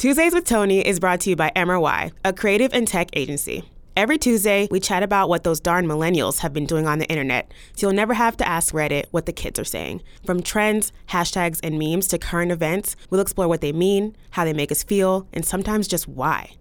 [0.00, 3.68] Tuesdays with Toni is brought to you by MRY, a creative and tech agency.
[3.98, 7.52] Every Tuesday, we chat about what those darn millennials have been doing on the internet,
[7.76, 10.02] so you'll never have to ask Reddit what the kids are saying.
[10.24, 14.54] From trends, hashtags, and memes to current events, we'll explore what they mean, how they
[14.54, 16.54] make us feel, and sometimes just why.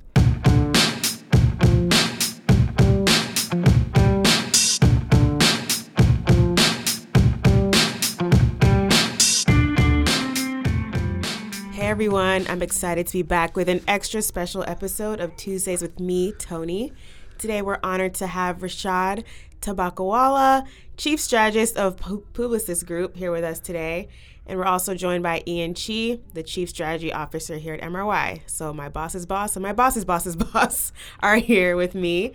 [11.89, 16.33] Everyone, I'm excited to be back with an extra special episode of Tuesdays with me,
[16.33, 16.93] Toni.
[17.39, 19.23] Today we're honored to have Rishad
[19.59, 24.07] Tobaccowala, Chief Strategist of Pu- Publicis Groupe, here with us today.
[24.45, 28.41] And we're also joined by Ian Chee, the Chief Strategy Officer here at MRY.
[28.45, 32.33] So my boss's boss and my boss's boss's boss are here with me.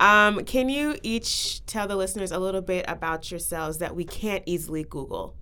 [0.00, 4.42] Um, can you each tell the listeners a little bit about yourselves that we can't
[4.44, 5.36] easily Google?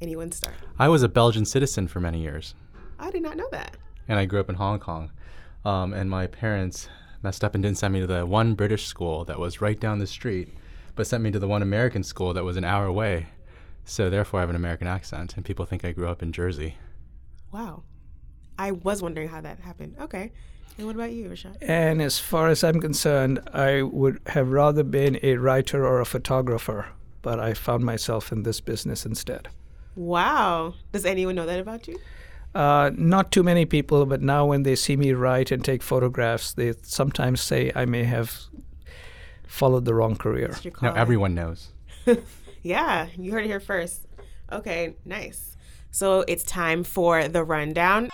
[0.00, 0.54] Anyone start?
[0.78, 2.54] I was a Belgian citizen for many years,
[3.00, 3.76] I did not know that.
[4.08, 5.10] and I grew up in Hong Kong.
[5.64, 6.88] Um, and my parents
[7.22, 9.98] messed up and didn't send me to the one British school that was right down
[9.98, 10.48] the street,
[10.96, 13.26] but sent me to the one American school that was an hour away.
[13.84, 16.76] So therefore, I have an American accent, and people think I grew up in Jersey.
[17.52, 17.82] Wow.
[18.58, 19.96] I was wondering how that happened.
[20.00, 20.32] Okay.
[20.78, 21.56] And what about you, Rishad?
[21.60, 26.06] And as far as I'm concerned, I would have rather been a writer or a
[26.06, 26.86] photographer,
[27.22, 29.48] but I found myself in this business instead.
[29.96, 30.74] Wow.
[30.92, 31.98] Does anyone know that about you?
[32.54, 36.52] Uh, not too many people, but now when they see me write and take photographs,
[36.52, 38.32] they sometimes say I may have
[39.46, 40.56] followed the wrong career.
[40.62, 41.68] What's Now everyone knows.
[42.62, 44.06] Yeah, you heard it here first.
[44.52, 45.56] Okay, nice.
[45.90, 48.10] So it's time for the rundown.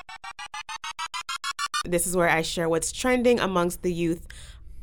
[1.84, 4.26] This is where I share what's trending amongst the youth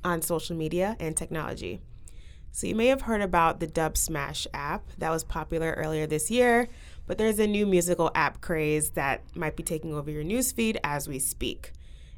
[0.04, 1.82] on social media and technology.
[2.52, 6.68] So you may have heard about the Dubsmash app that was popular earlier this year,
[7.08, 11.08] but there's a new musical app craze that might be taking over your newsfeed as
[11.08, 11.72] we speak.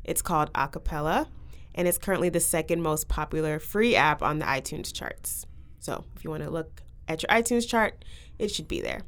[0.04, 1.28] It's called Acapella,
[1.74, 5.46] and it's currently the second most popular free app on the iTunes charts.
[5.80, 8.06] So if you want to look at your iTunes chart,
[8.40, 9.02] it should be there.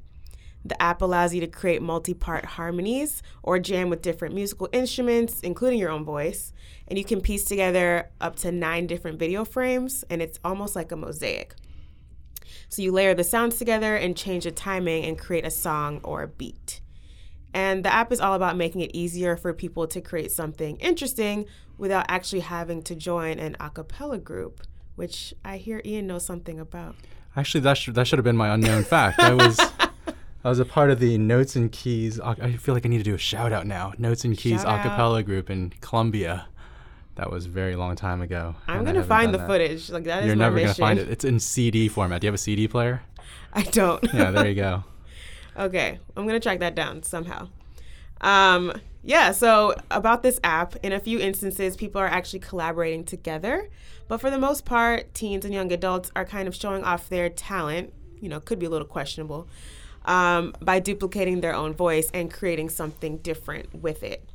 [0.65, 5.39] The app allows you to create multi part harmonies or jam with different musical instruments,
[5.41, 6.51] including your own voice.
[6.87, 10.91] And you can piece together up to nine different video frames, and it's almost like
[10.91, 11.55] a mosaic.
[12.69, 16.23] So you layer the sounds together and change the timing and create a song or
[16.23, 16.81] a beat.
[17.53, 21.45] And the app is all about making it easier for people to create something interesting
[21.77, 24.61] without actually having to join an a cappella group,
[24.95, 26.95] which I hear Ian knows something about.
[27.35, 29.19] Actually, that should that should have been my unknown fact.
[29.19, 29.59] I was
[30.43, 32.19] I was a part of the Notes and Keys.
[32.19, 33.93] I feel like I need to do a shout out now.
[33.97, 36.47] Notes and Keys Shout a cappella group in Columbia.
[37.17, 38.55] That was a very long time ago.
[38.67, 39.47] I'm gonna find the that.
[39.47, 39.89] footage.
[39.89, 40.67] Like that is You're never mission.
[40.67, 41.09] gonna find it.
[41.09, 42.21] It's in CD format.
[42.21, 43.01] Do you have a CD player?
[43.53, 44.03] I don't.
[44.13, 44.83] Yeah, there you go.
[45.57, 47.49] Okay, I'm gonna track that down somehow.
[48.21, 48.73] Um,
[49.03, 53.67] yeah, so about this app, in a few instances, people are actually collaborating together,
[54.07, 57.29] but for the most part, teens and young adults are kind of showing off their
[57.29, 57.91] talent.
[58.21, 59.47] You know, could be a little questionable
[60.05, 64.29] um, by duplicating their own voice and creating something different with it.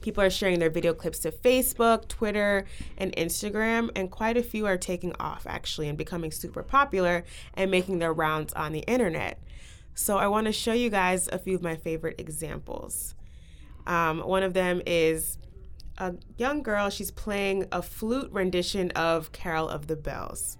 [0.00, 2.64] People are sharing their video clips to Facebook, Twitter,
[2.96, 7.24] and Instagram, and quite a few are taking off actually and becoming super popular
[7.54, 9.42] and making their rounds on the internet.
[9.94, 13.14] So, I want to show you guys a few of my favorite examples.
[13.86, 15.36] Um, one of them is
[15.98, 20.56] a young girl, she's playing a flute rendition of Carol of the Bells.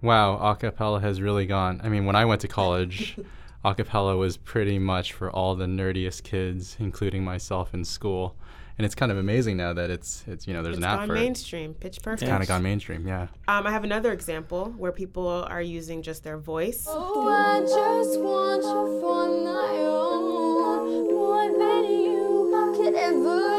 [0.00, 1.80] Wow, acapella has really gone.
[1.82, 3.18] I mean, when I went to college,
[3.64, 8.36] acapella was pretty much for all the nerdiest kids, including myself in school.
[8.78, 10.98] And it's kind of amazing now that it's it's you know there's It's an app
[11.00, 11.20] gone for it.
[11.20, 12.30] mainstream, pitch perfect.
[12.30, 13.26] Kind of gone mainstream, yeah.
[13.48, 16.84] Um, I have another example where people are using just their voice.
[16.88, 23.57] Oh, I just want you for my own, more than you could ever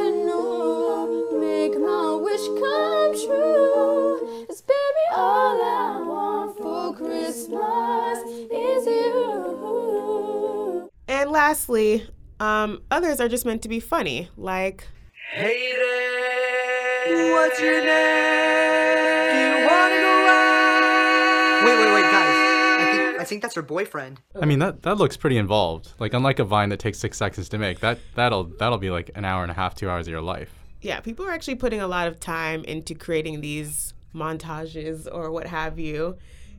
[11.29, 11.35] you.
[11.35, 12.07] And lastly,
[12.39, 14.87] um, others are just meant to be funny, like
[15.31, 17.33] Hey there.
[17.33, 19.31] What's your name?
[19.31, 21.61] Do you wanna go out?
[21.65, 22.35] Wait, wait, wait, guys.
[22.81, 24.21] I think I think that's her boyfriend.
[24.41, 25.93] I mean that that looks pretty involved.
[25.99, 29.11] Like unlike a vine that takes six seconds to make, that that'll that'll be like
[29.15, 30.51] an hour and a half, two hours of your life.
[30.81, 35.45] yeah, people are actually putting a lot of time into creating these montages or what
[35.47, 36.17] have you.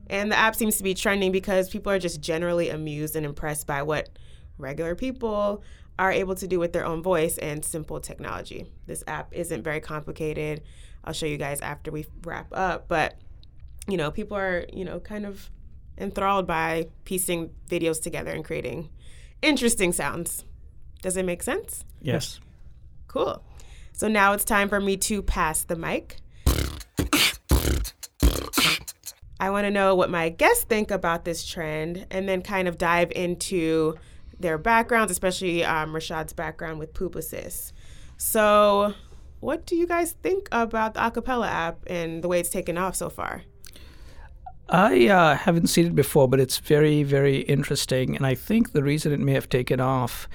[0.08, 3.67] And the app seems to be trending because people are just generally amused and impressed
[3.67, 4.08] by what
[4.61, 5.62] regular people
[5.99, 8.67] are able to do with their own voice and simple technology.
[8.87, 10.62] This app isn't very complicated.
[11.05, 13.17] I'll show you guys after we wrap up, but
[13.89, 15.51] you know, people are, you know, kind of
[15.99, 18.89] enthralled by piecing videos together and creating
[19.43, 20.45] interesting sounds.
[21.03, 21.85] Does it make sense?
[22.01, 22.41] Yes.
[23.09, 23.43] Cool.
[23.93, 26.17] So now it's time for me to pass the mic.
[29.41, 32.77] I want to know what my guests think about this trend and then kind of
[32.77, 33.99] dive into
[34.41, 37.73] their backgrounds, especially um, Rishad's background with Publicis.
[38.17, 38.95] So,
[39.41, 42.95] what do you guys think about the Acapella app and the way it's taken off
[42.95, 43.43] so far?
[44.69, 48.15] I uh, haven't seen it before, but it's very, very interesting.
[48.15, 50.29] And I think the reason it may have taken off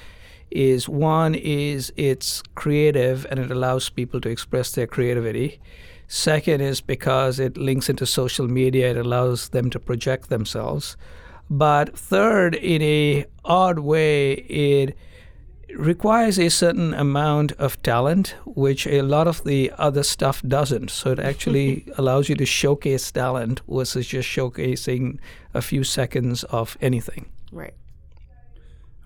[0.51, 5.59] is one is it's creative and it allows people to express their creativity.
[6.07, 10.97] Second is because it links into social media, it allows them to project themselves.
[11.49, 14.97] But third, in a odd way, it
[15.75, 20.89] requires a certain amount of talent, which a lot of the other stuff doesn't.
[20.89, 25.19] So it actually allows you to showcase talent versus just showcasing
[25.53, 27.27] a few seconds of anything.
[27.51, 27.73] Right.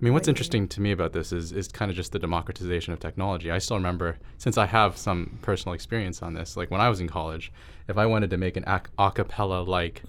[0.00, 2.94] I mean, what's interesting to me about this is is kind of just the democratization
[2.94, 3.50] of technology.
[3.50, 7.00] I still remember, since I have some personal experience on this, like when I was
[7.00, 7.52] in college,
[7.86, 10.02] if I wanted to make an a, a cappella like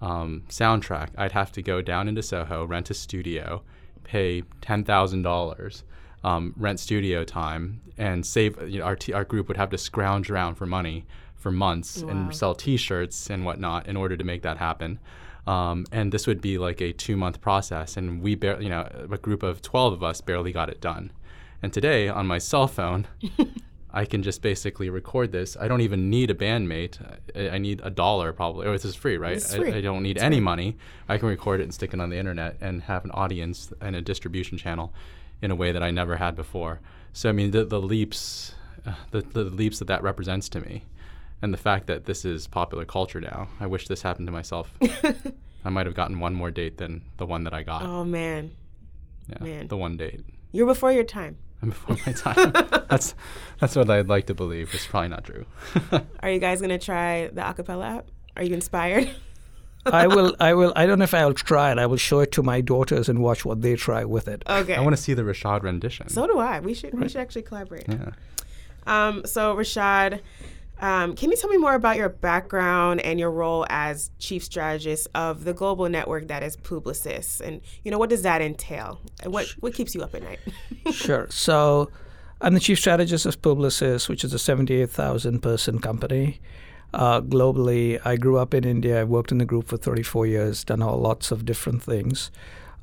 [0.00, 3.62] um, soundtrack, I'd have to go down into Soho, rent a studio,
[4.02, 5.84] pay ten thousand dollars,
[6.22, 8.60] um, rent studio time, and save.
[8.68, 11.06] You know, our t- our group would have to scrounge around for money
[11.36, 12.08] for months Wow.
[12.10, 14.98] and sell T-shirts and whatnot in order to make that happen.
[15.46, 19.18] Um, and this would be like a two-month process, and we barely, you know, a
[19.18, 21.12] group of twelve of us barely got it done.
[21.62, 23.06] And today, on my cell phone,
[23.94, 25.56] I can just basically record this.
[25.58, 26.98] I don't even need a bandmate.
[27.36, 28.66] I, I need a dollar probably.
[28.66, 29.36] Oh, this is free, right?
[29.36, 29.72] It's free.
[29.72, 30.76] I, I don't need any money.
[31.08, 33.94] I can record it and stick it on the internet and have an audience and
[33.94, 34.92] a distribution channel
[35.40, 36.80] in a way that I never had before.
[37.12, 40.82] So I mean, the, the leaps, uh, the, the leaps that that represents to me,
[41.40, 43.48] and the fact that this is popular culture now.
[43.60, 44.72] I wish this happened to myself.
[45.64, 47.84] I might have gotten one more date than the one that I got.
[47.84, 48.50] Oh man,
[49.28, 49.68] yeah, man.
[49.68, 50.24] the one date.
[50.50, 51.36] you're before your time.
[51.64, 52.52] I'm before my time.
[52.90, 53.14] that's
[53.58, 54.74] that's what I'd like to believe.
[54.74, 55.46] It's probably not true.
[56.20, 58.06] Are you guys gonna try the acapella app?
[58.36, 59.10] Are you inspired?
[59.86, 60.34] I will.
[60.40, 60.72] I will.
[60.76, 61.78] I don't know if I'll try it.
[61.78, 64.42] I will show it to my daughters and watch what they try with it.
[64.48, 64.74] okay.
[64.74, 66.08] I want to see the Rishad rendition.
[66.08, 66.60] so do I.
[66.60, 67.86] We should we should actually collaborate.
[67.88, 68.10] yeah.
[68.86, 70.20] Um, so Rishad,
[70.80, 75.08] um, can you tell me more about your background and your role as chief strategist
[75.14, 79.00] of the global network that is Publicis, and you know what does that entail?
[79.24, 80.40] What what keeps you up at night?
[80.92, 81.26] Sure.
[81.30, 81.90] So,
[82.42, 86.40] I'm the chief strategist of Publicis, which is a 78,000 person company.
[86.92, 89.00] Uh, globally, I grew up in India.
[89.00, 92.30] I worked in the group for 34 years, done all lots of different things.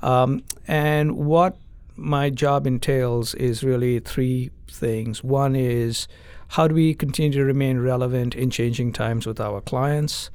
[0.01, 1.57] Um, and what
[1.95, 5.23] my job entails is really three things.
[5.23, 6.07] One is
[6.51, 10.30] how do we continue to remain relevant in changing times with our clients?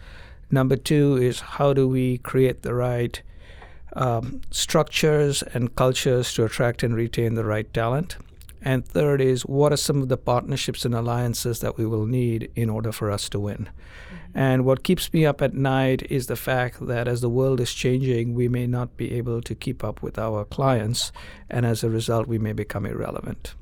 [0.50, 3.20] Number two is how do we create the right
[3.92, 8.16] um, structures and cultures to attract and retain the right talent.
[8.62, 12.50] And third is what are some of the partnerships and alliances that we will need
[12.56, 13.68] in order for us to win?
[14.34, 17.74] And what keeps me up at night is the fact that as the world is
[17.74, 21.12] changing, we may not be able to keep up with our clients,
[21.50, 23.54] and as a result, we may become irrelevant.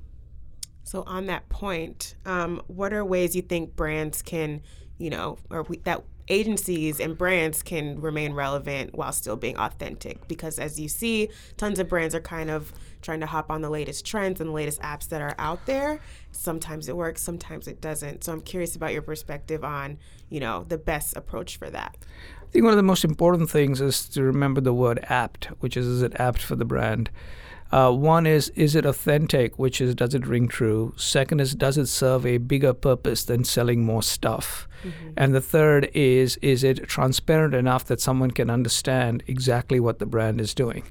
[0.84, 4.62] So on that point, um, what are ways you think brands can,
[4.98, 10.28] you know, or we, that agencies and brands can remain relevant while still being authentic?
[10.28, 13.70] Because as you see, tons of brands are kind of trying to hop on the
[13.70, 16.00] latest trends and the latest apps that are out there.
[16.32, 18.24] Sometimes it works, sometimes it doesn't.
[18.24, 21.96] So I'm curious about your perspective on, you know, the best approach for that.
[22.42, 25.76] I think one of the most important things is to remember the word apt, which
[25.76, 27.10] is is it apt for the brand?
[27.72, 30.92] Uh, one is is it authentic, which is does it ring true?
[30.96, 34.68] Second is does it serve a bigger purpose than selling more stuff?
[35.16, 40.06] And the third is is it transparent enough that someone can understand exactly what the
[40.06, 40.84] brand is doing?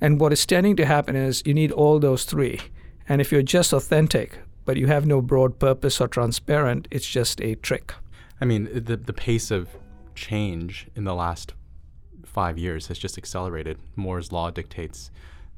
[0.00, 2.60] And what is tending to happen is you need all those three.
[3.08, 7.40] And if you're just authentic, but you have no broad purpose or transparent, it's just
[7.40, 7.94] a trick.
[8.40, 9.68] I mean, the the pace of
[10.14, 11.54] change in the last
[12.24, 13.78] five years has just accelerated.
[13.96, 15.10] Moore's law dictates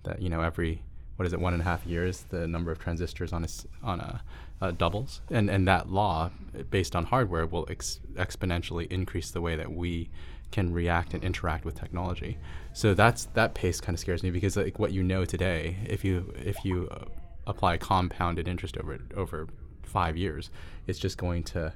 [0.04, 0.83] that you know every
[1.16, 3.49] what is it one and a half years the number of transistors on a
[3.83, 4.23] on a
[4.61, 6.30] uh, doubles, and and that law
[6.71, 10.11] based on hardware will ex- exponentially increase the way that we
[10.50, 12.37] can react and interact with technology.
[12.73, 16.04] So that's that pace kind of scares me because like what you know today, if
[16.04, 17.04] you if you uh,
[17.47, 19.49] apply compounded interest over over
[19.83, 20.50] five years,
[20.87, 21.73] it's just going to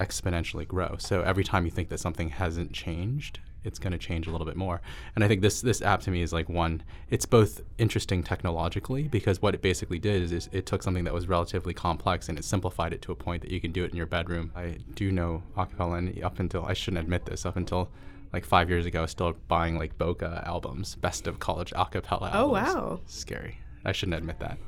[0.00, 0.96] exponentially grow.
[0.98, 4.46] So every time you think that something hasn't changed, it's going to change a little
[4.46, 4.80] bit more.
[5.14, 6.82] And I think this this app to me is like one.
[7.10, 11.14] It's both interesting technologically because what it basically did is, is it took something that
[11.14, 13.90] was relatively complex and it simplified it to a point that you can do it
[13.90, 14.52] in your bedroom.
[14.56, 17.90] I do know acapella, and up until I shouldn't admit this, up until
[18.32, 22.30] like five years ago, I was still buying like BOCA albums, best of college acapella.
[22.34, 22.74] Oh, albums.
[22.74, 23.00] wow.
[23.06, 23.58] scary.
[23.84, 24.58] I shouldn't admit that.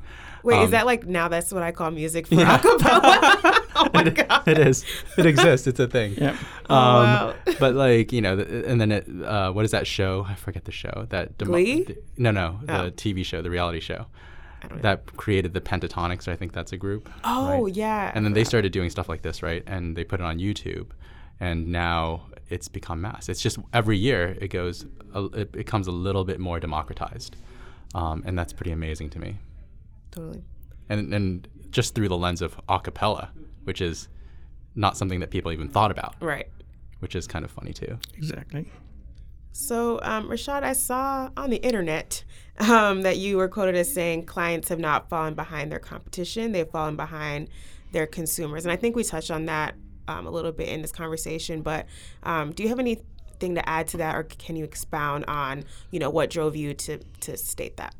[0.43, 3.57] Wait, is Um, that like now that's what I call music for acapella?
[3.75, 4.47] oh my it, god.
[4.47, 4.85] it is.
[5.17, 5.67] It exists.
[5.67, 6.15] It's a thing.
[6.17, 6.37] Yeah.
[6.69, 7.33] Oh, wow.
[7.59, 10.25] but like you know, and then it, uh, what is that show?
[10.27, 11.07] I forget the show.
[11.09, 11.83] That demo- Glee?
[11.83, 12.91] the- no, no, the Oh.
[12.91, 14.05] TV show, the reality show.
[14.63, 14.81] I don't know.
[14.83, 16.27] That created the Pentatonix.
[16.27, 17.09] I think that's a group.
[17.23, 17.75] Oh right?
[17.75, 18.11] yeah.
[18.13, 19.63] And then they started doing stuff like this, right?
[19.65, 20.91] And they put it on YouTube,
[21.39, 23.27] and now it's become mass.
[23.29, 24.85] It's just every year it goes,
[25.15, 27.37] a, it becomes a little bit more democratized,
[27.95, 29.37] um, and that's pretty amazing to me.
[30.11, 30.43] totally.
[30.89, 33.31] And and just through the lens of a cappella,
[33.63, 34.07] which is
[34.75, 36.47] not something that people even thought about, Right.
[36.99, 37.97] which is kind of funny too.
[38.15, 38.71] Exactly.
[39.53, 42.23] So, um, Rishad, I saw on the internet
[42.59, 46.69] um, that you were quoted as saying clients have not fallen behind their competition; they've
[46.69, 47.49] fallen behind
[47.91, 49.75] their consumers, and I think we touched on that
[50.07, 51.61] um, a little bit in this conversation.
[51.63, 51.85] But
[52.23, 55.99] um, do you have anything to add to that, or can you expound on, you
[55.99, 57.93] know, what drove you to to state that?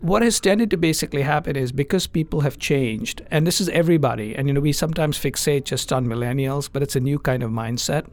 [0.00, 4.34] What has tended to basically happen is because people have changed, and this is everybody,
[4.34, 7.50] and you know we sometimes fixate just on millennials, but it's a new kind of
[7.50, 8.06] mindset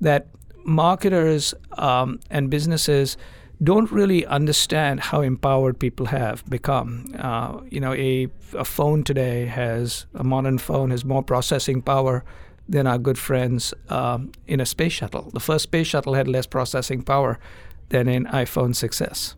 [0.00, 0.28] that
[0.64, 3.16] marketers um, and businesses
[3.62, 7.06] don't really understand how empowered people have become.
[7.18, 12.24] Uh, you know, a, a phone today has a modern phone has more processing power
[12.68, 15.30] than our good friends um, in a space shuttle.
[15.32, 17.38] The first space shuttle had less processing power
[17.88, 19.34] than an iPhone 6s,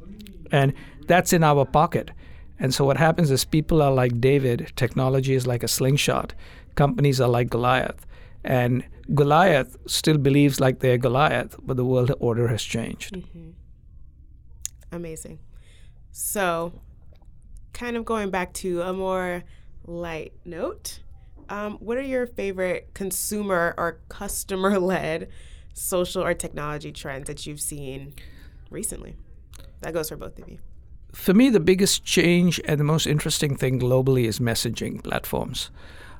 [0.50, 0.74] and
[1.10, 2.12] that's in our pocket.
[2.60, 4.72] And so what happens is people are like David.
[4.76, 6.34] Technology is like a slingshot.
[6.76, 8.06] Companies are like Goliath.
[8.44, 13.16] And Goliath still believes like they're Goliath, but the world order has changed.
[14.92, 15.40] Amazing.
[16.12, 16.72] So,
[17.72, 19.42] kind of going back to a more
[19.86, 21.00] light note,
[21.48, 25.28] um, what are your favorite consumer or customer led
[25.74, 28.14] social or technology trends that you've seen
[28.70, 29.16] recently?
[29.80, 30.58] That goes for both of you.
[31.12, 35.70] For me, the biggest change and the most interesting thing globally is messaging platforms.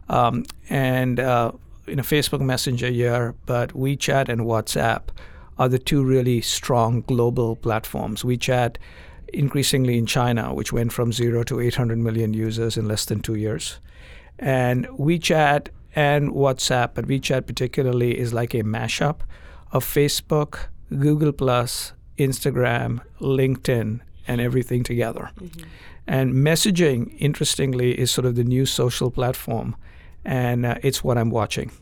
[0.09, 1.53] Um, and uh,
[1.87, 5.03] you know, Facebook Messenger here, but WeChat and WhatsApp
[5.59, 8.23] are the two really strong global platforms.
[8.23, 8.77] WeChat
[9.33, 13.35] increasingly in China, which went from zero to 800 million users in less than two
[13.35, 13.79] years.
[14.39, 19.21] And WeChat and WhatsApp, but WeChat particularly, is like a mashup
[19.73, 25.33] of Facebook, Google, Plus, Instagram, LinkedIn, and everything together.
[26.07, 29.75] And messaging, interestingly, is sort of the new social platform,
[30.25, 31.73] and uh, it's what I'm watching.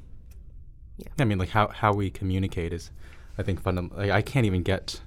[0.97, 1.09] Yeah.
[1.19, 2.91] I mean, like how, how we communicate is,
[3.37, 3.99] I think, fundamental.
[3.99, 5.03] Like, I can't even get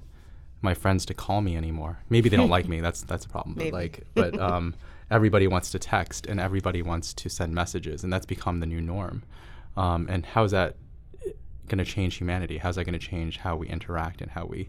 [0.60, 1.98] my friends to call me anymore.
[2.08, 2.80] Maybe they don't like me.
[2.80, 3.56] That's that's a problem.
[3.56, 3.72] But Maybe.
[3.72, 4.76] like, but um,
[5.10, 8.80] everybody wants to text and everybody wants to send messages, and that's become the new
[8.80, 9.24] norm.
[9.76, 10.76] Um, and how is that
[11.66, 12.58] going to change humanity?
[12.58, 14.68] How's that going to change how we interact and how we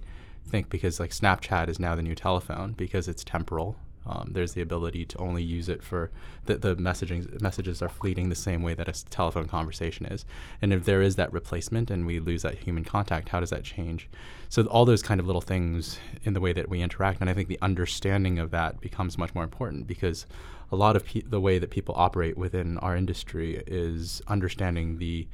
[0.50, 0.70] think?
[0.70, 3.78] Because like Snapchat is now the new telephone because it's temporal.
[4.06, 6.12] Um, there's the ability to only use it for
[6.46, 10.26] the, the messaging messages are fleeting the same way that a telephone conversation is.
[10.62, 13.64] And if there is that replacement and we lose that human contact, how does that
[13.64, 14.10] change?
[14.50, 17.34] So all those kind of little things in the way that we interact, and I
[17.34, 20.26] think the understanding of that becomes much more important because
[20.72, 25.28] a lot of pe- the way that people operate within our industry is understanding the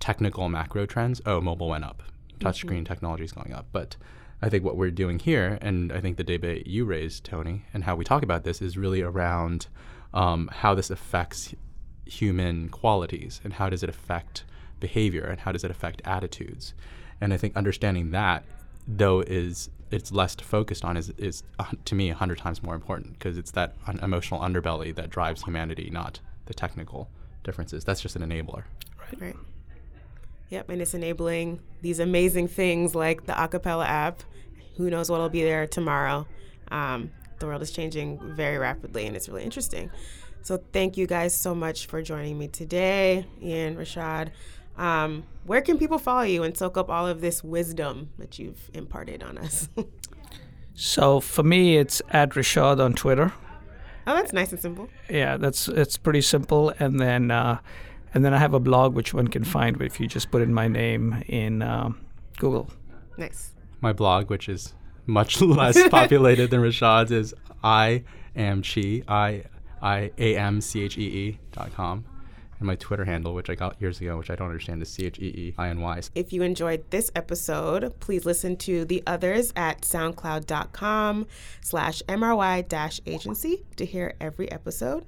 [0.00, 1.22] technical macro trends.
[1.24, 2.02] Oh, mobile went up.
[2.40, 3.66] Touchscreen technology is going up.
[3.72, 3.96] But
[4.42, 7.84] I think what we're doing here, and I think the debate you raised, Toni, and
[7.84, 9.66] how we talk about this is really around
[10.12, 11.54] um, how this affects
[12.04, 14.44] human qualities and how does it affect
[14.78, 16.74] behavior and how does it affect attitudes.
[17.20, 18.44] And I think understanding that,
[18.86, 22.74] though, is it's less focused on is, is uh, to me a hundred times more
[22.74, 27.08] important because it's that un- emotional underbelly that drives humanity, not the technical
[27.42, 27.84] differences.
[27.84, 28.64] That's just an enabler.
[29.20, 29.36] Right.
[30.50, 34.22] Yep, and it's enabling these amazing things like the Acapella app.
[34.76, 36.26] Who knows what'll be there tomorrow?
[36.70, 39.90] Um, the world is changing very rapidly, and it's really interesting.
[40.42, 44.30] So thank you guys so much for joining me today, Ian, Rishad.
[44.76, 48.70] Um, where can people follow you and soak up all of this wisdom that you've
[48.74, 49.68] imparted on us?
[50.76, 53.32] So for me, it's at Rishad on Twitter.
[54.06, 54.88] Oh, that's nice and simple.
[55.08, 56.72] Yeah, that's it's pretty simple.
[56.78, 57.58] And then uh,
[58.14, 60.54] and then I have a blog which one can find if you just put in
[60.54, 62.00] my name in um,
[62.38, 62.70] Google.
[63.18, 63.54] Nice.
[63.80, 64.74] My blog, which is
[65.06, 69.44] much less populated than Rishad's, is I am chee i
[69.82, 72.04] i a m c h e e dot com,
[72.58, 75.06] And my Twitter handle, which I got years ago, which I don't understand, is C
[75.06, 76.00] H E E I N Y.
[76.14, 81.26] If you enjoyed this episode, please listen to the others at soundcloud.com
[81.60, 85.04] slash MRY dash agency to hear every episode.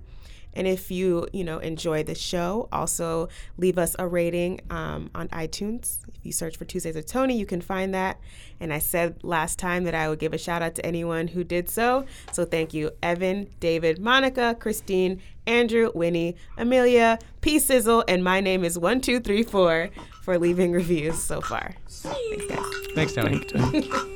[0.54, 5.28] And if you, you know, enjoy the show, also leave us a rating um, on
[5.28, 6.00] iTunes.
[6.14, 8.18] If you search for Tuesdays with Toni, you can find that.
[8.60, 11.44] And I said last time that I would give a shout out to anyone who
[11.44, 12.06] did so.
[12.32, 18.64] So thank you, Evan, David, Monica, Christine, Andrew, Winnie, Amelia, P Sizzle, and my name
[18.64, 19.88] is one two three four
[20.22, 21.74] for leaving reviews so far.
[21.88, 22.64] Thanks, guys.
[22.94, 23.90] Thanks, Toni.